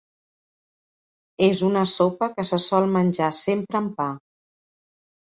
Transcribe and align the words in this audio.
És 1.47 1.61
una 1.67 1.83
sopa 1.91 2.29
que 2.39 2.45
se 2.53 2.59
sol 2.63 2.89
menjar 2.95 3.29
sempre 3.41 3.81
amb 3.81 3.93
pa. 4.01 4.09